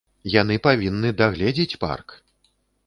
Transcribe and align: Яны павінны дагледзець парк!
Яны 0.35 0.55
павінны 0.67 1.13
дагледзець 1.21 1.79
парк! 1.87 2.21